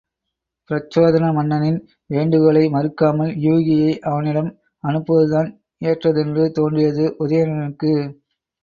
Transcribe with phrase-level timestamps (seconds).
[0.69, 1.77] பிரச்சோதன மன்னனின்
[2.09, 4.51] வேண்டுகோளை மறுக்காமல் யூகியை அவனிடம்
[4.83, 5.51] அனுப்புவதுதான்
[5.85, 7.93] ஏற்றதென்று தோன்றியது உதயணனுக்கு.